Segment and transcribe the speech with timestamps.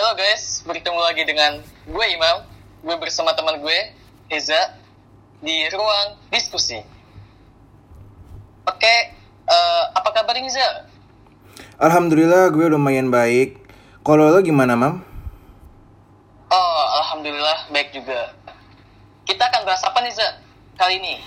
[0.00, 2.40] Halo guys, bertemu lagi dengan gue Imam.
[2.80, 3.92] Gue bersama teman gue,
[4.32, 4.80] Eza,
[5.44, 6.80] di ruang diskusi.
[8.64, 8.96] Oke,
[9.44, 10.88] eh, apa kabar nih Za?
[11.76, 13.60] Alhamdulillah gue lumayan baik.
[14.00, 15.04] Kalau lo gimana, Mam?
[16.48, 18.32] Oh, alhamdulillah baik juga.
[19.28, 20.28] Kita akan bahas apa nih Za
[20.80, 21.20] kali ini?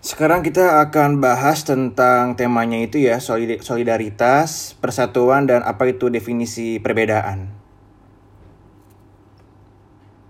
[0.00, 6.80] Sekarang kita akan bahas tentang temanya itu ya, solid- solidaritas, persatuan, dan apa itu definisi
[6.80, 7.52] perbedaan.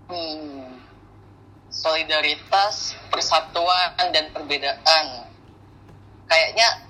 [0.07, 0.79] Hmm,
[1.87, 5.05] solidaritas, persatuan, dan perbedaan.
[6.27, 6.83] Kayaknya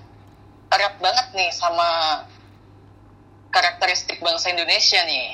[0.74, 1.88] erat banget nih sama
[3.54, 5.26] karakteristik bangsa Indonesia nih.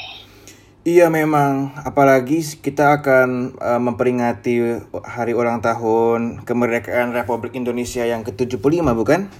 [0.85, 8.85] Iya memang, apalagi kita akan eh, memperingati hari ulang tahun kemerdekaan Republik Indonesia yang ke-75
[8.93, 9.33] bukan?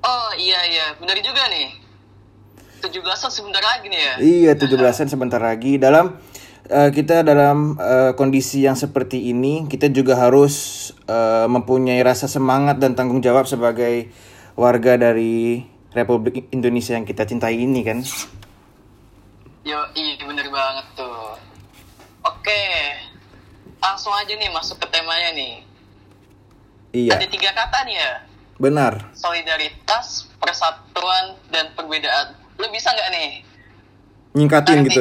[0.00, 1.68] Oh iya iya, benar juga nih.
[2.80, 4.14] 17-an sebentar lagi nih ya.
[4.24, 5.76] Iya, 17-an sebentar lagi.
[5.76, 6.16] Dalam
[6.70, 10.54] eh, kita dalam eh, kondisi yang seperti ini, kita juga harus
[11.10, 14.08] eh, mempunyai rasa semangat dan tanggung jawab sebagai
[14.54, 17.98] warga dari Republik Indonesia yang kita cintai ini kan.
[19.66, 21.36] Yo, iya bener banget tuh.
[22.22, 22.62] Oke,
[23.82, 25.54] langsung aja nih masuk ke temanya nih.
[26.90, 28.10] Iya, Ada tiga kata nih ya,
[28.58, 29.14] benar.
[29.14, 32.34] solidaritas, persatuan, dan perbedaan.
[32.58, 33.30] Lo bisa nggak nih
[34.30, 35.00] Nyingkatin gitu.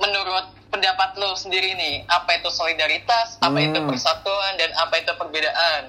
[0.00, 3.86] menurut pendapat lo sendiri nih, apa itu solidaritas, apa itu Hmm.
[3.86, 5.82] persatuan, dan apa itu perbedaan?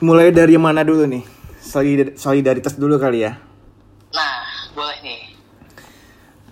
[0.00, 1.24] Mulai dari mana dulu nih?
[1.60, 3.36] Solidar- Solidaritas dulu kali ya.
[4.16, 5.22] Nah, boleh nih.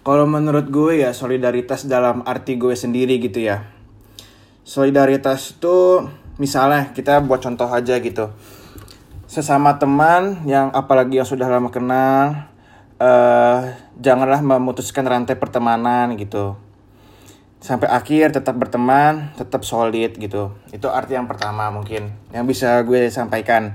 [0.03, 3.65] Kalau menurut gue ya solidaritas dalam arti gue sendiri gitu ya.
[4.67, 6.05] Solidaritas itu
[6.37, 8.29] misalnya kita buat contoh aja gitu.
[9.31, 12.52] Sesama teman yang apalagi yang sudah lama kenal
[13.03, 13.59] eh
[13.99, 16.55] janganlah memutuskan rantai pertemanan gitu.
[17.59, 20.55] Sampai akhir tetap berteman, tetap solid gitu.
[20.71, 23.75] Itu arti yang pertama mungkin yang bisa gue sampaikan.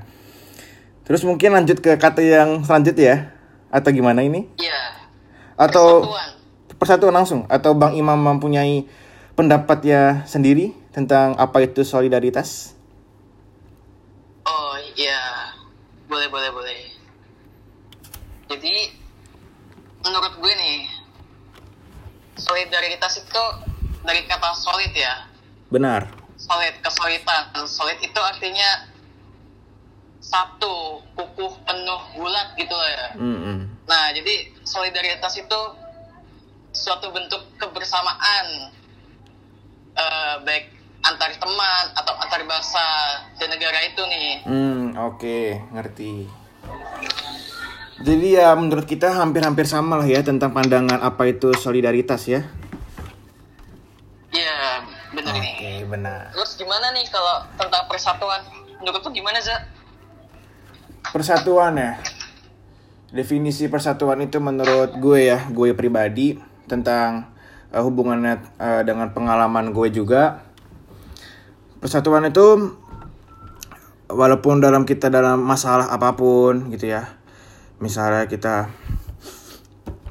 [1.04, 3.18] Terus mungkin lanjut ke kata yang selanjutnya ya.
[3.68, 4.48] Atau gimana ini?
[4.56, 4.80] Iya,
[5.60, 6.30] Atau persatuan.
[6.80, 8.88] persatuan langsung atau Bang Imam mempunyai
[9.36, 12.80] pendapatnya sendiri tentang apa itu solidaritas?
[14.48, 15.52] Oh iya,
[16.08, 16.80] boleh boleh boleh.
[18.48, 18.97] Jadi
[20.08, 20.80] menurut gue nih,
[22.40, 23.44] solidaritas itu
[24.08, 25.28] dari kata solid ya,
[25.68, 26.08] Benar.
[26.40, 27.52] solid kesulitan.
[27.68, 28.88] Solid itu artinya
[30.24, 33.08] satu, kukuh, penuh, bulat gitu lah ya.
[33.20, 33.58] Mm-mm.
[33.88, 35.60] Nah, jadi solidaritas itu
[36.72, 38.46] suatu bentuk kebersamaan
[39.96, 40.66] eh, baik
[41.08, 42.88] antar teman atau antar bangsa
[43.40, 44.32] dan negara itu nih.
[44.44, 45.40] Hmm, oke,
[45.72, 46.28] ngerti.
[47.98, 52.46] Jadi ya menurut kita hampir-hampir sama lah ya tentang pandangan apa itu solidaritas ya.
[54.30, 54.86] Iya,
[55.18, 55.82] bener Oke, nih.
[55.90, 56.30] benar.
[56.30, 58.42] Terus gimana nih kalau tentang persatuan?
[58.78, 59.58] Menurut lu gimana, Za?
[61.10, 61.98] Persatuan ya.
[63.10, 66.38] Definisi persatuan itu menurut gue ya, gue pribadi
[66.70, 67.34] tentang
[67.74, 70.46] eh, hubungannya eh, dengan pengalaman gue juga.
[71.82, 72.78] Persatuan itu
[74.06, 77.18] walaupun dalam kita dalam masalah apa pun gitu ya.
[77.78, 78.74] Misalnya kita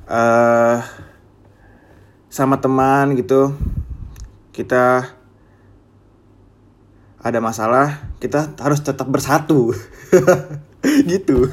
[0.06, 0.78] eh
[2.30, 3.56] sama teman gitu.
[4.54, 5.02] Kita
[7.26, 9.74] ada masalah, kita harus tetap bersatu.
[11.10, 11.50] gitu.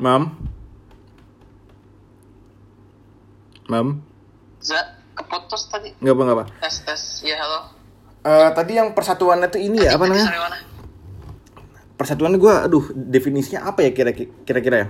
[0.00, 0.32] Mam?
[3.68, 4.02] Mam?
[4.58, 5.94] Za, keputus tadi.
[6.02, 6.46] Nggak apa, nggak apa.
[6.66, 7.02] Tes, tes.
[7.22, 7.70] Ya, halo.
[8.20, 10.28] Eh, tadi yang persatuannya tuh ini ya, apa namanya?
[12.00, 14.86] Persatuan gue, aduh, definisinya apa ya kira- kira-kira ya?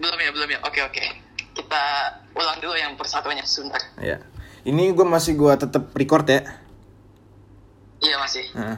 [0.00, 0.58] Belum ya, belum ya.
[0.64, 1.02] Oke, oke.
[1.52, 1.82] Kita
[2.32, 3.84] ulang dulu yang persatuannya sebentar.
[4.00, 4.16] Ya.
[4.64, 6.40] Ini gue masih gue tetap record ya.
[8.00, 8.44] Iya, masih.
[8.56, 8.76] Heeh.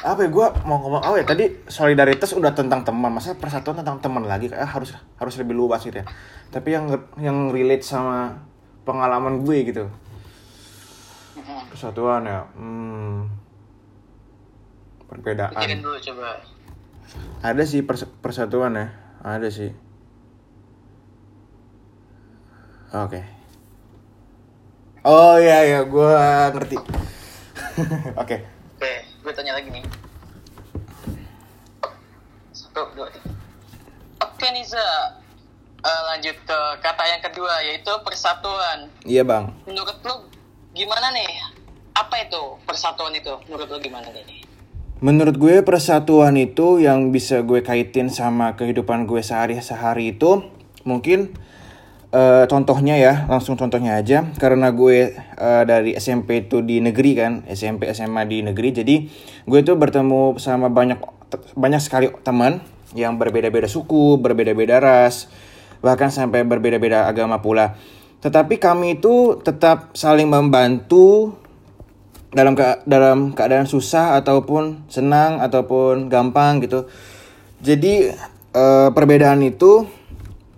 [0.00, 4.00] Apa ya gue mau ngomong oh ya tadi solidaritas udah tentang teman masa persatuan tentang
[4.00, 6.06] teman lagi kayak harus harus lebih luas gitu ya
[6.50, 8.42] tapi yang yang relate sama
[8.82, 9.86] pengalaman gue gitu
[11.38, 11.70] Mhm.
[11.70, 13.18] persatuan ya hmm,
[15.18, 16.38] perbedaan Pikirin dulu coba.
[17.40, 18.86] ada sih pers- persatuan ya
[19.20, 19.74] ada sih
[22.90, 23.20] oke
[25.02, 26.12] oh iya iya gue
[26.52, 26.76] ngerti
[28.22, 28.36] oke
[28.78, 29.82] Oke, gue tanya lagi nih.
[32.52, 33.26] Satu, dua, tiga.
[34.20, 34.86] Oke nih, Za.
[35.78, 38.86] Eh, lanjut ke kata yang kedua, yaitu persatuan.
[39.02, 40.14] iya bang Menurut lu
[40.72, 41.26] gimana nih?
[41.92, 43.34] Apa itu persatuan itu?
[43.46, 44.46] Menurut lu gimana nih?
[44.98, 50.42] Menurut gue persatuan itu yang bisa gue kaitin sama kehidupan gue sehari-sehari itu
[50.82, 51.38] mungkin
[52.10, 54.26] uh, contohnya ya langsung contohnya aja.
[54.42, 58.74] Karena gue uh, dari SMP itu di negeri kan SMP SMA di negeri.
[58.74, 58.96] Jadi
[59.46, 60.98] gue tuh bertemu sama banyak
[61.54, 62.58] banyak sekali teman
[62.98, 65.28] yang berbeda-beda suku berbeda-beda ras
[65.78, 67.78] bahkan sampai berbeda-beda agama pula.
[68.18, 71.38] Tetapi kami itu tetap saling membantu
[72.28, 76.84] dalam ke dalam keadaan susah ataupun senang ataupun gampang gitu.
[77.64, 78.12] Jadi
[78.52, 79.88] e, perbedaan itu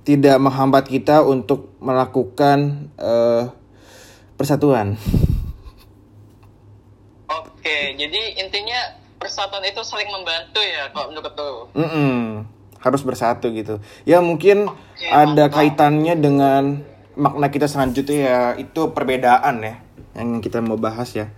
[0.03, 3.13] tidak menghambat kita untuk melakukan e,
[4.35, 4.99] persatuan.
[7.31, 11.57] Oke, jadi intinya persatuan itu saling membantu ya kalau menurut tuh.
[11.79, 12.19] Mm -mm,
[12.83, 13.79] harus bersatu gitu.
[14.03, 15.55] Ya mungkin Oke, ada mantap.
[15.55, 16.63] kaitannya dengan
[17.15, 19.75] makna kita selanjutnya ya itu perbedaan ya
[20.19, 21.31] yang kita mau bahas ya.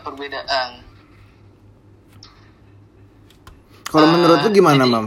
[0.00, 0.70] Perbedaan.
[3.92, 5.06] Kalau uh, menurut lu gimana, jadi, Mam?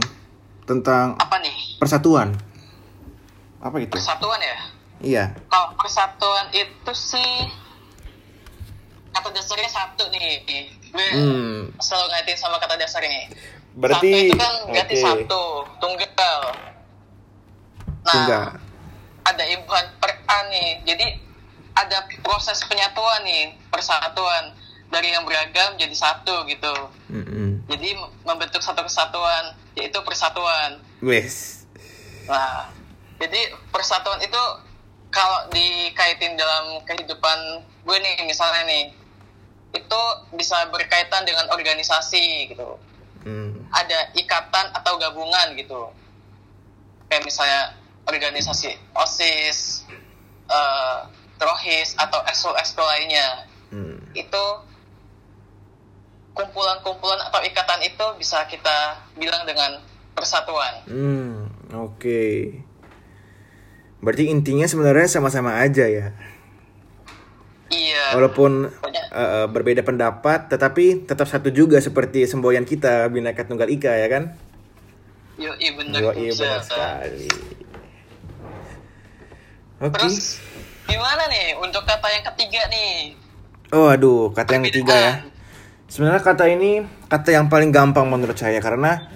[0.62, 1.82] Tentang apa nih?
[1.82, 2.38] Persatuan.
[3.58, 3.98] Apa itu?
[3.98, 4.58] Persatuan ya?
[5.02, 5.24] Iya.
[5.50, 7.50] Kalau persatuan itu sih
[9.10, 10.46] kata dasarnya satu nih.
[10.94, 11.76] Gue hmm.
[11.82, 13.34] selalu ngaitin sama kata dasarnya.
[13.76, 15.04] Berarti satu itu kan ganti okay.
[15.04, 15.42] satu,
[15.82, 16.40] tunggal.
[18.06, 18.44] Nah, tunggal.
[19.26, 20.68] ada ibuan per A nih.
[20.86, 21.06] Jadi
[21.76, 24.56] ada proses penyatuan nih persatuan
[24.90, 26.74] dari yang beragam jadi satu gitu
[27.10, 27.66] mm-hmm.
[27.70, 27.88] jadi
[28.22, 31.66] membentuk satu kesatuan yaitu persatuan wes
[32.26, 32.70] nah
[33.16, 34.42] jadi persatuan itu
[35.10, 38.84] kalau dikaitin dalam kehidupan gue nih misalnya nih
[39.72, 40.00] itu
[40.34, 42.80] bisa berkaitan dengan organisasi gitu
[43.24, 43.68] mm.
[43.72, 45.90] ada ikatan atau gabungan gitu
[47.10, 47.74] kayak misalnya
[48.06, 49.86] organisasi osis
[50.50, 51.06] uh,
[51.36, 53.98] Trohis atau ekskul-ekskul lainnya hmm.
[54.16, 54.44] itu
[56.36, 59.80] kumpulan-kumpulan atau ikatan itu bisa kita bilang dengan
[60.12, 60.84] persatuan.
[60.84, 61.96] Hmm, oke.
[61.96, 62.36] Okay.
[64.04, 66.12] Berarti intinya sebenarnya sama-sama aja ya.
[67.72, 68.14] Iya.
[68.14, 74.08] Walaupun uh, berbeda pendapat, tetapi tetap satu juga seperti semboyan kita Bineka Tunggal Ika ya
[74.12, 74.24] kan?
[75.40, 75.98] Yo, iya benar.
[75.98, 77.26] Yo, iya benar sekali.
[79.82, 79.90] Oke.
[79.90, 80.00] Okay.
[80.06, 80.38] Terus
[80.86, 83.18] Gimana nih untuk kata yang ketiga nih?
[83.74, 85.12] Oh aduh, kata yang ketiga ya.
[85.86, 89.06] Sebenarnya kata ini kata yang paling gampang menurut saya karena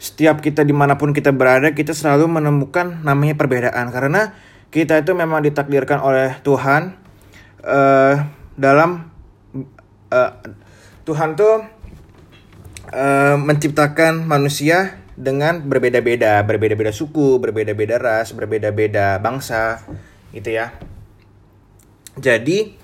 [0.00, 4.34] setiap kita di mana pun kita berada kita selalu menemukan namanya perbedaan karena
[4.72, 6.98] kita itu memang ditakdirkan oleh Tuhan
[7.62, 8.14] uh,
[8.58, 9.06] dalam
[10.10, 10.30] uh,
[11.04, 11.62] Tuhan tuh
[12.90, 19.86] uh, menciptakan manusia dengan berbeda-beda, berbeda-beda suku, berbeda-beda ras, berbeda-beda bangsa,
[20.34, 20.74] gitu ya.
[22.18, 22.74] Jadi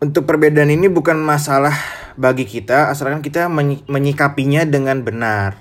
[0.00, 1.76] untuk perbedaan ini bukan masalah
[2.16, 3.52] bagi kita asalkan kita
[3.86, 5.60] menyikapinya dengan benar.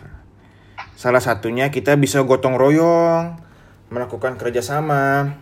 [0.95, 3.35] Salah satunya kita bisa gotong royong,
[3.91, 5.35] melakukan kerjasama.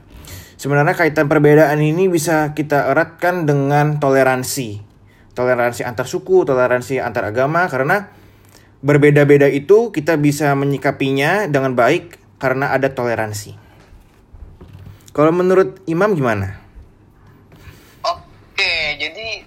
[0.57, 4.81] Sebenarnya kaitan perbedaan ini bisa kita eratkan dengan toleransi.
[5.37, 8.09] Toleransi antar suku, toleransi antar agama karena
[8.81, 13.53] berbeda-beda itu kita bisa menyikapinya dengan baik karena ada toleransi.
[15.13, 16.67] Kalau menurut Imam gimana?
[18.97, 19.45] jadi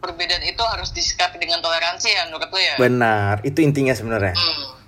[0.00, 2.74] perbedaan itu harus disikapi dengan toleransi ya menurut lo ya?
[2.78, 4.34] Benar itu intinya sebenarnya.
[4.38, 4.78] Hmm.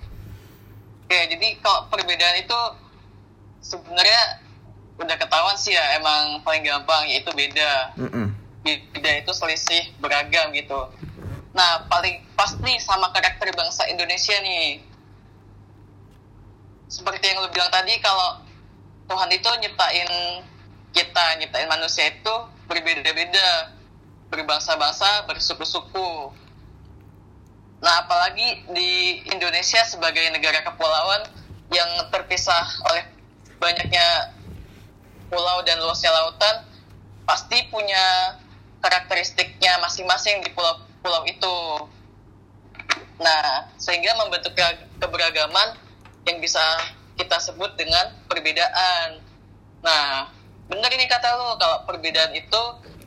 [1.03, 2.59] oke jadi kalau perbedaan itu
[3.59, 4.23] sebenarnya
[4.97, 7.91] udah ketahuan sih ya emang paling gampang yaitu beda.
[7.99, 8.27] Mm -mm.
[8.67, 10.91] beda itu selisih beragam gitu.
[11.51, 14.79] Nah paling pasti sama karakter bangsa Indonesia nih.
[16.87, 18.39] Seperti yang lo bilang tadi kalau
[19.11, 20.11] Tuhan itu nyiptain
[20.95, 22.35] kita nyiptain manusia itu
[22.67, 23.75] berbeda-beda.
[24.27, 26.35] Berbangsa-bangsa bersuku-suku
[27.77, 31.29] nah apalagi di Indonesia sebagai negara kepulauan
[31.69, 33.05] yang terpisah oleh
[33.61, 34.33] banyaknya
[35.27, 36.63] pulau dan luasnya lautan
[37.27, 38.37] pasti punya
[38.79, 41.57] karakteristiknya masing-masing di pulau-pulau itu.
[43.19, 44.55] Nah sehingga membentuk
[45.01, 45.75] keberagaman
[46.23, 46.63] yang bisa
[47.19, 49.19] kita sebut dengan perbedaan.
[49.83, 50.31] Nah
[50.71, 52.61] bener ini kata lo kalau perbedaan itu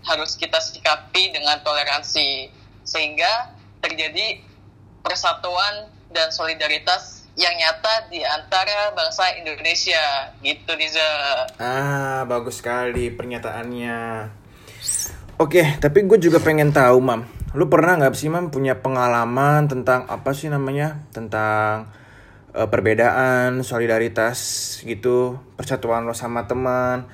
[0.05, 2.53] harus kita sikapi dengan toleransi
[2.85, 4.41] sehingga terjadi
[5.01, 11.11] persatuan dan solidaritas yang nyata di antara bangsa Indonesia gitu Riza.
[11.57, 13.99] Ah bagus sekali pernyataannya.
[15.41, 17.25] Oke tapi gue juga pengen tahu mam,
[17.57, 21.89] lu pernah nggak sih mam punya pengalaman tentang apa sih namanya tentang
[22.53, 24.39] uh, perbedaan solidaritas
[24.85, 27.09] gitu persatuan lo sama teman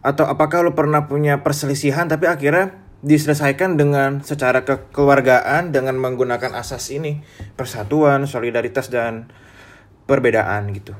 [0.00, 6.90] atau apakah lo pernah punya perselisihan tapi akhirnya diselesaikan dengan secara kekeluargaan dengan menggunakan asas
[6.90, 7.22] ini
[7.54, 9.30] persatuan, solidaritas dan
[10.10, 10.98] perbedaan gitu.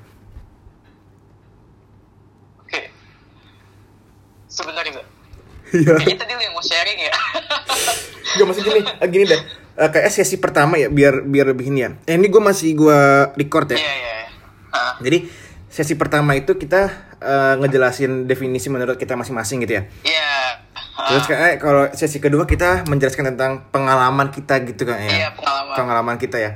[2.63, 2.95] Oke.
[4.47, 4.87] Sebentar.
[5.75, 5.95] Iya.
[6.01, 7.13] Kayaknya tadi lu yang mau sharing ya.
[8.39, 9.41] Gak maksud gini, eh, gini deh.
[9.79, 11.91] Eh, kayak sesi pertama ya biar biar lebih ini ya.
[12.09, 13.01] Eh, ini gue masih gue
[13.37, 13.79] record ya.
[13.79, 14.17] Iya iya.
[14.73, 15.29] Ah, Jadi
[15.69, 16.89] sesi pertama itu kita
[17.21, 19.83] eh, ngejelasin definisi menurut kita masing-masing gitu ya.
[20.05, 20.25] Iya.
[20.25, 20.28] Ah,
[20.99, 25.07] Terus kayak kalau sesi kedua kita menjelaskan tentang pengalaman kita gitu kan ya.
[25.07, 25.75] Iya, pengalaman.
[25.79, 26.51] Pengalaman kita ya.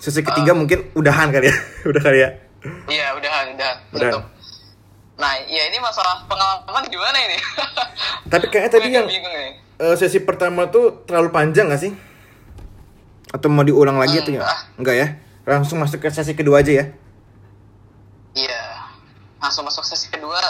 [0.00, 1.56] Sesi ketiga mungkin udahan kali ya.
[1.92, 2.30] Udah kali ya.
[2.88, 3.76] Iya, udahan, udahan.
[3.92, 4.12] Udahan.
[4.16, 4.24] Tutup.
[5.14, 7.36] Nah, ya ini masalah pengalaman gimana ini?
[8.32, 9.06] Tapi kayaknya tadi yang
[9.78, 11.92] eh, sesi pertama tuh terlalu panjang gak sih?
[13.30, 14.40] Atau mau diulang lagi atau ya?
[14.42, 14.58] Enggak.
[14.80, 15.08] Enggak ya?
[15.44, 16.84] Langsung masuk ke sesi kedua aja ya.
[18.34, 18.62] Iya.
[19.38, 20.40] Langsung masuk sesi kedua,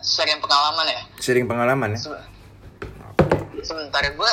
[0.00, 1.00] sharing pengalaman ya.
[1.20, 2.00] Sharing pengalaman ya.
[2.00, 2.31] Se-
[3.62, 4.32] Sebentar gue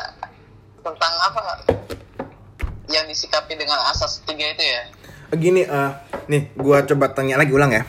[0.81, 1.61] tentang apa
[2.89, 4.81] yang disikapi dengan asas tiga itu ya.
[5.37, 5.91] Gini, eh,
[6.25, 7.85] nih gua coba tanya lagi ulang ya.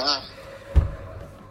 [0.00, 0.20] Hmm.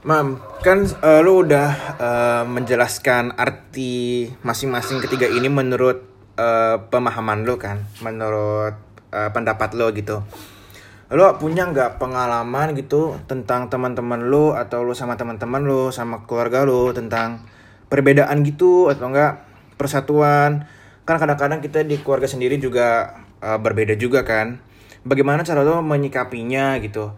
[0.05, 0.27] Mam,
[0.65, 1.69] kan eh, lu udah
[2.01, 6.01] eh, menjelaskan arti masing-masing ketiga ini menurut
[6.41, 8.73] eh, pemahaman lu kan, menurut
[9.13, 10.25] eh, pendapat lo gitu.
[11.13, 16.65] Lo punya nggak pengalaman gitu tentang teman-teman lo atau lo sama teman-teman lo sama keluarga
[16.65, 17.45] lo tentang
[17.87, 19.45] perbedaan gitu atau enggak
[19.79, 20.65] persatuan?
[21.05, 24.61] Kan kadang-kadang kita di keluarga sendiri juga eh, berbeda juga kan.
[25.05, 27.13] Bagaimana cara lo menyikapinya gitu?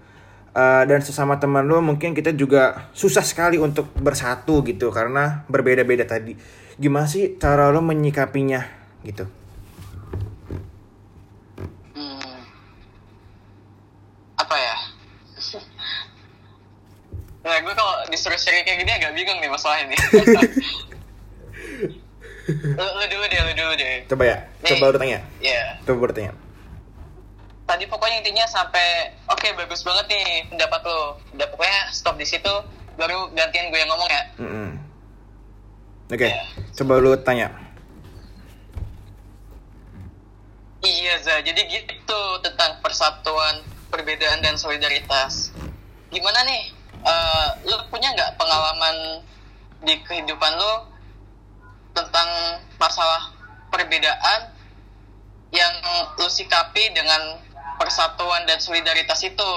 [0.58, 6.02] Uh, dan sesama teman lo mungkin kita juga susah sekali untuk bersatu gitu karena berbeda-beda
[6.02, 6.34] tadi.
[6.82, 8.66] Gimana sih cara lo menyikapinya
[9.06, 9.30] gitu?
[11.94, 12.42] Hmm.
[14.42, 14.76] Apa ya?
[17.48, 19.94] Nah, gue kalau disuruh sharing kayak gini agak bingung nih masalah ini.
[22.48, 23.96] lu, lu dulu deh, lu dulu deh.
[24.08, 24.70] Coba ya, Nih.
[24.74, 25.20] coba lo tanya.
[25.38, 26.34] Ya, Coba lo tanya.
[27.68, 28.88] tadi pokoknya intinya sampai
[29.28, 31.20] oke bagus banget nih pendapat lo.
[31.32, 32.54] Udah pokoknya stop di situ,
[32.96, 34.24] baru gantian gue yang ngomong ya.
[34.40, 34.70] Mm-mm.
[36.08, 36.40] Oke, Ya.
[36.74, 37.52] coba lo tanya.
[40.80, 41.44] Iya, Za.
[41.44, 43.60] Jadi gitu tentang persatuan,
[43.90, 45.52] perbedaan, dan solidaritas.
[46.08, 46.72] Gimana nih?
[47.08, 49.24] Eh, lu punya nggak pengalaman
[49.80, 50.74] di kehidupan lu
[51.96, 53.32] tentang masalah
[53.72, 54.52] perbedaan
[55.56, 55.74] yang
[56.20, 57.40] lu sikapi dengan
[57.80, 59.52] persatuan dan solidaritas itu?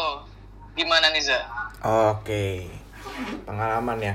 [0.78, 1.40] Gimana nih, Za?
[2.14, 2.70] Oke,
[3.42, 4.14] pengalaman ya.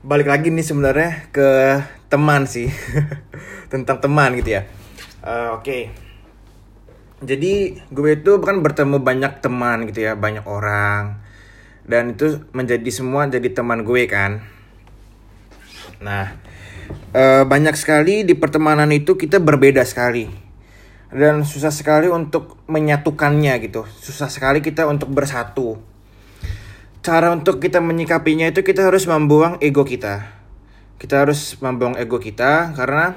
[0.00, 2.72] Balik lagi nih sebenarnya ke teman sih,
[3.72, 4.62] tentang teman gitu ya.
[5.20, 5.92] Eh, Oke,
[7.20, 11.18] jadi gue itu kan bertemu banyak teman gitu ya, banyak orang,
[11.88, 14.44] dan itu menjadi semua jadi teman gue kan.
[16.04, 16.36] Nah,
[17.16, 20.28] eh, banyak sekali di pertemanan itu kita berbeda sekali.
[21.08, 23.88] Dan susah sekali untuk menyatukannya gitu.
[23.88, 25.80] Susah sekali kita untuk bersatu.
[27.00, 30.28] Cara untuk kita menyikapinya itu kita harus membuang ego kita.
[31.00, 33.16] Kita harus membuang ego kita karena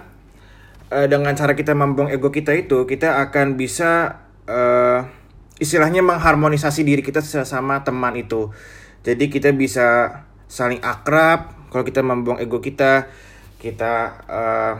[0.87, 5.20] eh, dengan cara kita membuang ego kita itu kita akan bisa eh,
[5.62, 8.50] istilahnya mengharmonisasi diri kita sesama teman itu
[9.01, 13.10] jadi kita bisa saling akrab kalau kita membuang ego kita
[13.58, 13.94] kita
[14.30, 14.74] eh,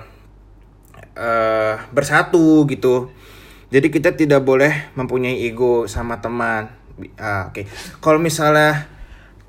[1.18, 3.10] eh, bersatu gitu.
[3.72, 6.68] Jadi kita tidak boleh mempunyai ego sama teman.
[7.18, 7.66] Ah, Oke,
[8.04, 8.86] kalau misalnya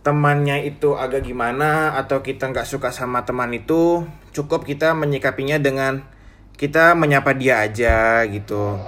[0.07, 6.07] temannya itu agak gimana atau kita nggak suka sama teman itu, cukup kita menyikapinya dengan
[6.55, 8.79] kita menyapa dia aja gitu.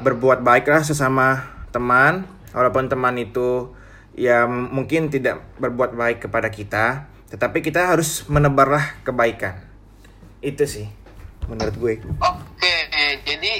[0.00, 3.70] Berbuat baiklah sesama teman, walaupun teman itu
[4.12, 9.62] ya mungkin tidak berbuat baik kepada kita, tetapi kita harus menebarlah kebaikan.
[10.42, 10.90] Itu sih
[11.46, 11.94] menurut gue.
[12.18, 12.74] Oke,
[13.22, 13.52] jadi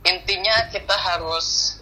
[0.00, 1.76] intinya kita harus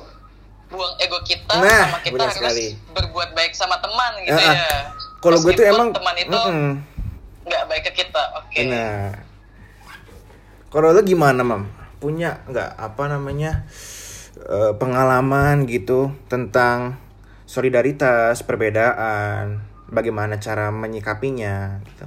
[0.68, 2.66] buang ego kita Nah, sama kita harus sekali.
[2.92, 4.52] berbuat baik sama teman gitu Ah, ah.
[4.52, 4.70] ya.
[5.18, 6.38] Kalau gue tuh emang teman itu
[7.48, 8.22] nggak baik ke kita.
[8.36, 8.68] Oke.
[8.68, 9.16] Nah,
[10.68, 11.64] kalau lo gimana, mam?
[11.98, 13.64] Punya nggak apa namanya
[14.46, 16.98] eh, pengalaman gitu tentang
[17.48, 22.06] solidaritas, perbedaan, bagaimana cara menyikapinya gitu?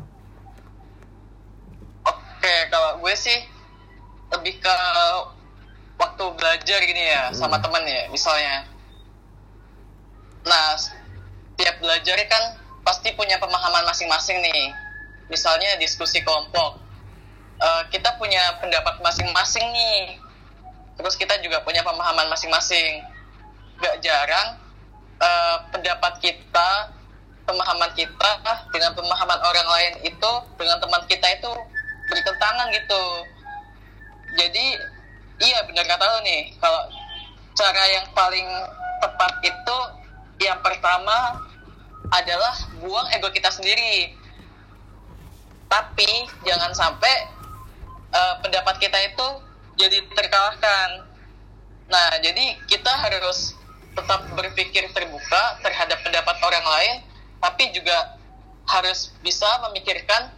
[2.05, 3.37] Oke, kalau gue sih
[4.31, 4.77] lebih ke
[5.97, 7.65] waktu belajar gini ya sama Hmm.
[7.65, 8.65] temen ya, misalnya.
[10.45, 10.73] Nah,
[11.57, 14.73] tiap belajar kan pasti punya pemahaman masing-masing nih.
[15.29, 16.81] Misalnya diskusi kelompok.
[17.61, 20.17] Eh, kita punya pendapat masing-masing nih.
[20.99, 23.03] Terus kita juga punya pemahaman masing-masing.
[23.81, 24.59] Gak jarang
[25.21, 26.69] eh, pendapat kita,
[27.45, 28.31] pemahaman kita
[28.71, 31.51] dengan pemahaman orang lain itu dengan teman kita itu
[32.11, 33.03] bertentangan gitu
[34.39, 34.65] jadi
[35.43, 36.81] iya benar kata lo nih kalau
[37.55, 38.47] cara yang paling
[39.03, 39.77] tepat itu
[40.43, 41.39] yang pertama
[42.11, 44.15] adalah buang ego kita sendiri
[45.71, 47.27] tapi jangan sampai
[48.11, 49.27] uh, pendapat kita itu
[49.81, 51.09] jadi terkalahkan.
[51.89, 53.57] Nah jadi kita harus
[53.91, 56.95] tetap berpikir terbuka terhadap pendapat orang lain
[57.41, 58.15] tapi juga
[58.69, 60.31] harus bisa memikirkan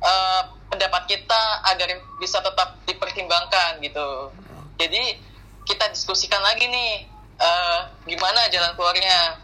[0.00, 0.42] uh,
[0.72, 4.32] pendapat kita agar bisa tetap dipertimbangkan gitu.
[4.80, 5.20] Jadi
[5.68, 7.06] kita diskusikan lagi nih
[7.38, 9.38] uh, gimana jalan keluarnya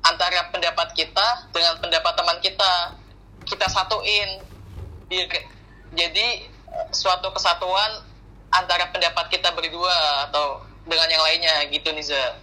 [0.00, 2.72] antara pendapat kita dengan pendapat teman kita.
[3.46, 4.42] Kita satuin
[5.90, 6.28] jadi
[6.94, 8.09] suatu kesatuan
[8.50, 12.38] antara pendapat kita berdua atau dengan yang lainnya gitu Niza.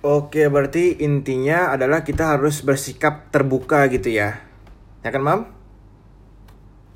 [0.00, 4.40] Oke, berarti intinya adalah kita harus bersikap terbuka gitu ya.
[5.04, 5.44] Ya kan, Mam?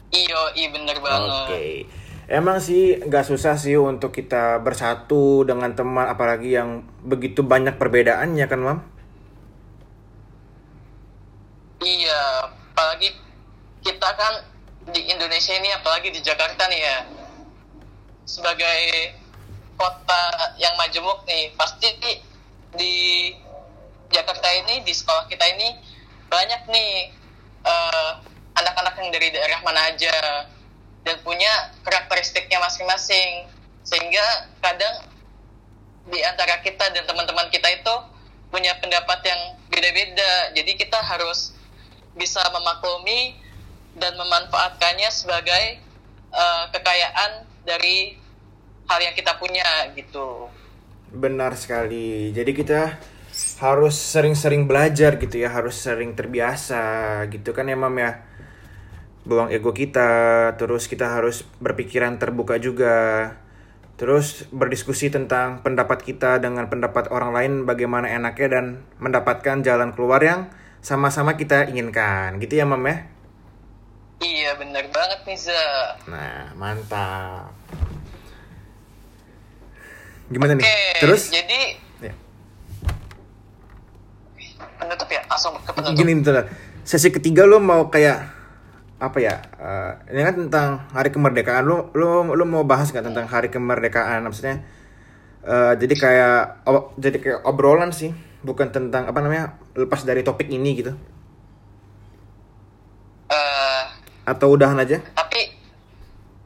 [0.09, 1.53] Iyo, iya bener banget.
[1.53, 1.65] Oke.
[2.25, 8.47] Emang sih nggak susah sih untuk kita bersatu dengan teman apalagi yang begitu banyak perbedaannya
[8.49, 8.79] kan, Mam?
[11.85, 13.13] Iya, apalagi
[13.85, 14.35] kita kan
[14.89, 17.24] di Indonesia ini apalagi di Jakarta nih ya
[18.25, 19.15] sebagai
[19.77, 20.25] kota
[20.57, 21.93] yang majemuk nih pasti
[22.75, 22.95] di
[24.11, 25.69] Jakarta ini di sekolah kita ini
[26.31, 26.93] banyak nih
[27.65, 28.13] eh,
[28.55, 30.47] anak-anak yang dari daerah mana aja
[31.05, 33.47] dan punya karakteristiknya masing-masing.
[33.85, 35.05] Sehingga kadang
[36.09, 37.95] di antara kita dan teman-teman kita itu
[38.49, 40.55] punya pendapat yang beda-beda.
[40.57, 41.53] Jadi kita harus
[42.17, 43.37] bisa memaklumi
[44.01, 45.79] dan memanfaatkannya sebagai
[46.33, 48.15] uh, kekayaan dari
[48.89, 49.65] hal yang kita punya
[49.97, 50.49] gitu.
[51.11, 52.31] Benar sekali.
[52.31, 53.01] Jadi kita
[53.59, 58.23] harus sering-sering belajar gitu ya, harus sering terbiasa gitu kan ya Mam ya.
[59.25, 63.33] Buang ego kita, terus kita harus berpikiran terbuka juga.
[63.95, 68.65] Terus berdiskusi tentang pendapat kita dengan pendapat orang lain bagaimana enaknya dan
[69.01, 70.51] mendapatkan jalan keluar yang
[70.85, 73.09] sama-sama kita inginkan gitu ya mam ya
[74.25, 75.65] iya benar banget nih Za
[76.09, 77.53] nah mantap.
[80.33, 81.29] Gimana Oke, nih terus?
[81.29, 81.61] jadi
[82.01, 82.15] ya.
[84.81, 85.23] penutup ya?
[85.29, 86.01] Langsung ke penutup.
[86.01, 86.45] Gini nih
[86.85, 88.33] sesi ketiga lo mau kayak
[89.01, 91.69] apa ya uh, ini kan tentang hari kemerdekaan.
[91.69, 94.25] Lo lo lo mau bahas nggak tentang hari kemerdekaan?
[94.25, 94.65] Maksudnya
[95.45, 98.17] uh, jadi kayak oh, jadi kayak obrolan sih.
[98.45, 100.93] Bukan tentang apa namanya lepas dari topik ini gitu
[103.35, 103.85] uh,
[104.25, 105.01] atau udahan aja?
[105.15, 105.41] Tapi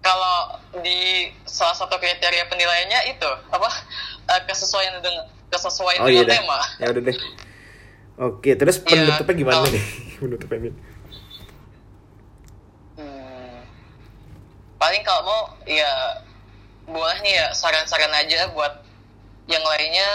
[0.02, 3.70] kalau di salah satu kriteria penilaiannya itu apa?
[4.28, 6.58] Uh, kesesuaian dengan kesesuaian oh, dengan iya tema.
[6.78, 7.18] Ya udah deh.
[8.18, 9.84] Oke terus ya, penutupnya gimana kalau, nih?
[10.18, 10.74] Penutupnya
[12.98, 13.56] hmm,
[14.74, 16.18] paling kalau mau ya
[16.90, 18.82] boleh nih ya saran-saran aja buat
[19.46, 20.08] yang lainnya.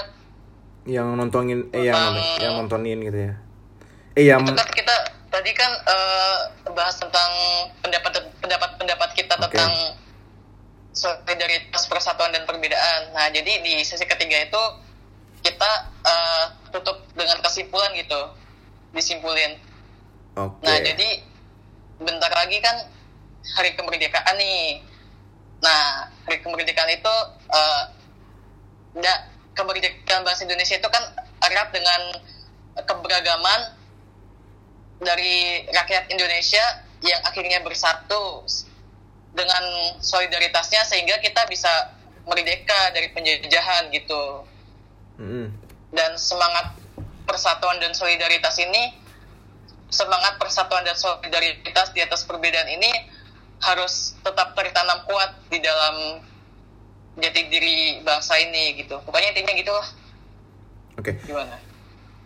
[0.83, 3.33] Yang nontonin eh yang yang nontonin gitu ya.
[4.19, 6.37] Eh yang kan kita tadi kan uh,
[6.77, 7.31] bahas tentang
[7.81, 9.49] pendapat pendapat pendapat kita okay.
[9.49, 9.73] tentang
[10.93, 14.63] solidaritas persatuan dan perbedaan nah jadi di sesi ketiga itu
[15.41, 15.71] kita
[16.05, 18.29] uh, tutup dengan kesimpulan gitu
[18.93, 19.57] disimpulin
[20.37, 20.61] okay.
[20.61, 21.09] nah jadi
[21.97, 22.85] bentar lagi kan
[23.57, 24.85] hari kemerdekaan nih
[25.65, 27.13] nah hari kemerdekaan itu
[27.49, 27.83] uh,
[29.57, 31.01] kemerdekaan bahasa Indonesia itu kan
[31.41, 32.21] erat dengan
[32.85, 33.72] keberagaman
[35.03, 36.63] dari rakyat Indonesia
[37.03, 38.47] yang akhirnya bersatu
[39.33, 39.63] dengan
[39.99, 41.69] solidaritasnya sehingga kita bisa
[42.23, 44.47] merdeka dari penjajahan gitu.
[45.19, 45.47] Mm.
[45.93, 46.73] Dan semangat
[47.27, 48.97] persatuan dan solidaritas ini,
[49.93, 52.89] semangat persatuan dan solidaritas di atas perbedaan ini
[53.61, 56.25] harus tetap tertanam kuat di dalam
[57.17, 59.87] jati diri bangsa ini gitu pokoknya intinya gitu lah
[60.97, 61.15] oke okay.
[61.29, 61.55] gimana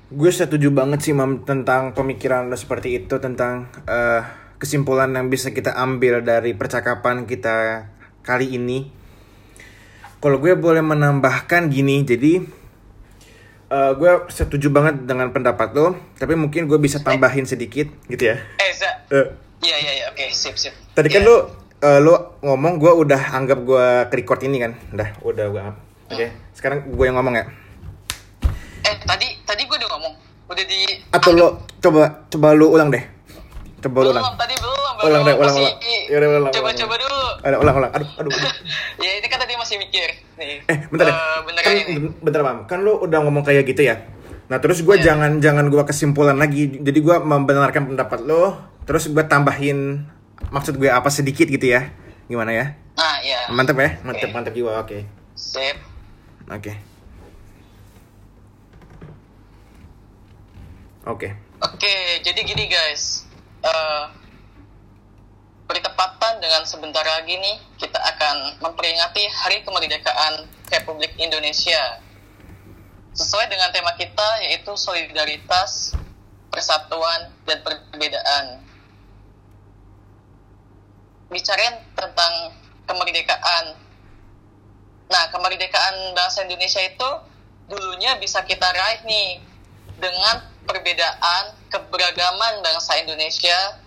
[0.07, 4.23] gue setuju banget sih mam tentang pemikiran lo seperti itu tentang uh,
[4.55, 7.87] kesimpulan yang bisa kita ambil dari percakapan kita
[8.23, 8.87] kali ini
[10.23, 12.39] kalau gue boleh menambahkan gini jadi
[13.67, 18.35] uh, gue setuju banget dengan pendapat lo tapi mungkin gue bisa tambahin sedikit gitu ya
[18.63, 18.71] eh
[19.11, 19.27] uh.
[19.59, 21.19] iya iya iya oke sip sip tadi yeah.
[21.19, 21.29] kan iya.
[21.29, 21.35] lo
[21.83, 22.13] uh, lu
[22.47, 25.75] ngomong gue udah anggap gue record ini kan udah udah gue oke
[26.15, 26.31] okay.
[26.55, 27.45] sekarang gue yang ngomong ya
[28.87, 30.13] eh tadi tadi gue udah ngomong
[30.57, 30.79] udah di
[31.13, 33.03] atau lo coba coba lu ulang deh
[33.85, 35.75] coba belum, ulang tadi belum ulang deh ulang ulang
[36.09, 38.31] ya udah ulang coba ulang, coba dulu ada ulang ulang aduh aduh
[39.05, 40.09] ya ini kan tadi masih mikir
[40.41, 41.93] nih eh bentar uh, deh bener kan ini.
[42.25, 44.01] bentar mam kan lu udah ngomong kayak gitu ya
[44.49, 45.13] nah terus gue yeah.
[45.13, 48.57] jangan jangan gue kesimpulan lagi jadi gue membenarkan pendapat lo
[48.89, 50.07] terus gue tambahin
[50.49, 51.91] maksud gue apa sedikit gitu ya.
[52.27, 52.65] Gimana ya?
[52.97, 53.39] Nah, ya.
[53.51, 53.99] Mantap ya?
[54.03, 54.35] Mantap, Oke.
[54.35, 54.71] mantap jiwa.
[54.83, 54.99] Oke.
[55.37, 55.77] Sip.
[56.47, 56.73] Oke.
[61.07, 61.31] Oke.
[61.63, 63.23] Oke, jadi gini guys.
[63.63, 64.27] Eh
[65.67, 71.99] bertepatan dengan sebentar lagi nih, kita akan memperingati Hari Kemerdekaan Republik Indonesia.
[73.11, 75.91] Sesuai dengan tema kita, yaitu solidaritas,
[76.47, 78.63] persatuan, dan perbedaan.
[81.27, 82.33] Bicarain tentang
[82.87, 83.65] kemerdekaan.
[85.11, 87.09] Nah, kemerdekaan bangsa Indonesia itu
[87.67, 89.43] dulunya bisa kita raih nih
[89.99, 93.79] dengan perbedaan keberagaman bangsa Indonesia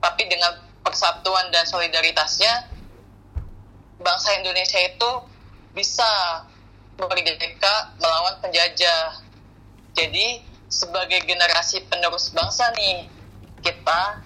[0.00, 2.68] tapi dengan persatuan dan solidaritasnya
[4.00, 5.10] bangsa Indonesia itu
[5.76, 6.08] bisa
[6.96, 9.20] merdeka melawan penjajah.
[9.96, 13.08] Jadi sebagai generasi penerus bangsa nih
[13.60, 14.24] kita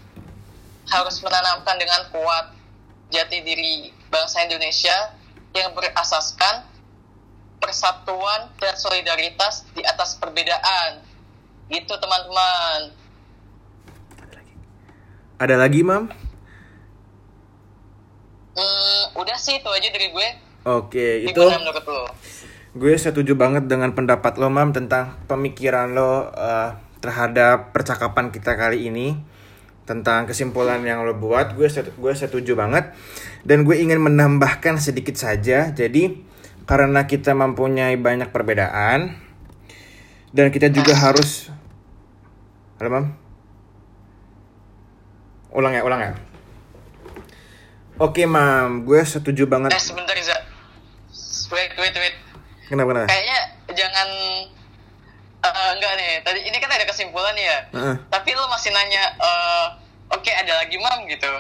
[0.91, 2.55] harus menanamkan dengan kuat
[3.11, 4.95] jati diri bangsa Indonesia
[5.57, 6.67] yang berasaskan
[7.63, 11.01] persatuan dan solidaritas di atas perbedaan
[11.71, 12.93] gitu teman-teman
[15.35, 16.09] Ada lagi, Mam?
[18.55, 20.29] hmm, udah sih itu aja dari gue
[20.65, 22.05] Oke, itu menurut lo
[22.75, 28.91] gue setuju banget dengan pendapat lo, Mam, tentang pemikiran lo eh, terhadap percakapan kita kali
[28.91, 29.15] ini
[29.85, 31.55] tentang kesimpulan yang lo buat.
[31.55, 32.91] Gue gue setuju banget
[33.47, 35.71] dan gue ingin menambahkan sedikit saja.
[35.71, 36.25] Jadi
[36.65, 39.23] karena kita mempunyai banyak perbedaan
[40.35, 41.47] dan kita juga harus
[42.75, 43.07] Halo, Mam?
[45.55, 46.13] Ulang ya, ulang ya.
[47.97, 49.71] Oke, Mam, gue setuju banget.
[49.71, 50.35] eh sebentar Iza
[51.47, 52.17] wait wait wait
[52.67, 53.07] Kenapa, kenapa?
[53.07, 53.39] kayaknya
[53.71, 54.09] jangan
[55.39, 57.95] eh, enggak nih tadi ini kan ada kesimpulan ya Heeh.
[58.11, 59.67] tapi lo masih nanya eh,
[60.11, 61.31] oke ada lagi mam gitu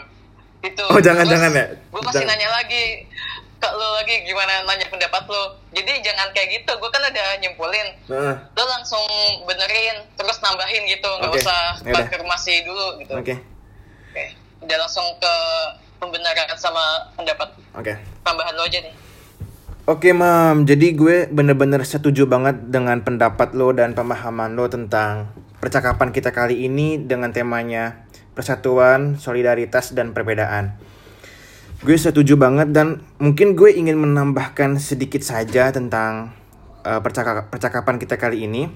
[0.62, 1.66] itu Oh, jangan, Terus jangan ya?
[1.74, 2.30] gue masih Jangan.
[2.30, 2.85] nanya lagi
[3.64, 7.88] ke lo lagi gimana nanya pendapat lo jadi jangan kayak gitu gue kan udah nyimpulin
[8.12, 8.35] Heeh.
[8.37, 9.05] lo langsung
[9.48, 13.35] benerin terus nambahin gitu nggak Oke, usah konfirmasi dulu gitu Oke,
[14.12, 14.24] Oke.
[14.68, 15.35] udah langsung ke
[15.96, 17.92] pembenaran sama pendapat oke.
[18.20, 18.94] tambahan lo aja nih
[19.85, 25.29] Oke mam, jadi gue bener-bener setuju banget dengan pendapat lo dan pemahaman lo tentang
[25.61, 30.72] percakapan kita kali ini dengan temanya persatuan, solidaritas, dan perbedaan.
[31.82, 36.30] Gue setuju banget dan mungkin gue ingin menambahkan sedikit saja tentang
[36.87, 38.70] uh, percaka- percakapan kita kali ini.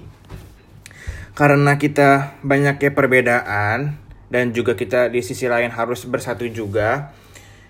[1.37, 3.95] Karena kita banyaknya perbedaan
[4.27, 7.15] dan juga kita di sisi lain harus bersatu juga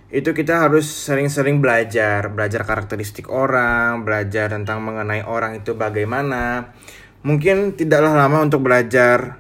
[0.10, 6.74] itu kita harus sering-sering belajar, belajar karakteristik orang, belajar tentang mengenai orang itu bagaimana.
[7.22, 9.38] Mungkin tidaklah lama untuk belajar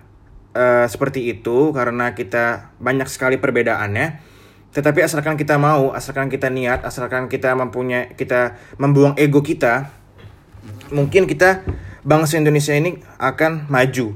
[0.54, 4.29] eh, seperti itu karena kita banyak sekali perbedaannya.
[4.70, 9.90] Tetapi asalkan kita mau, asalkan kita niat, asalkan kita mempunyai kita membuang ego kita,
[10.94, 11.66] mungkin kita
[12.06, 14.14] bangsa Indonesia ini akan maju.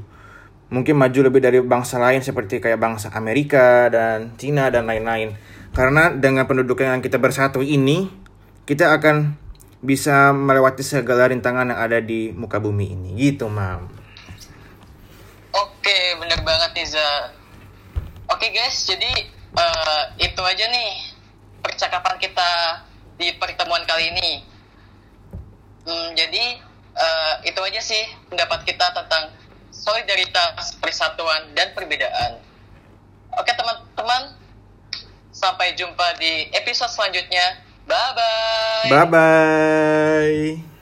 [0.74, 5.38] Mungkin maju lebih dari bangsa lain seperti kayak bangsa Amerika dan Cina dan lain-lain.
[5.74, 8.10] Karena dengan penduduk yang kita bersatu ini,
[8.66, 9.38] kita akan
[9.82, 13.10] bisa melewati segala rintangan yang ada di muka bumi ini.
[13.18, 13.90] Gitu, Mam.
[15.54, 17.36] Oke, bener banget Niza.
[18.34, 20.92] Oke guys, jadi eh, itu aja nih
[21.64, 22.52] percakapan kita
[23.18, 24.32] di pertemuan kali ini.
[25.84, 26.60] Hmm, jadi
[26.96, 29.34] eh, itu aja sih pendapat kita tentang
[29.74, 32.40] solidaritas, persatuan, dan perbedaan.
[33.34, 34.38] Oke teman-teman,
[35.34, 37.66] sampai jumpa di episode selanjutnya.
[37.90, 38.90] Bye-bye.
[38.94, 40.73] Bye-bye.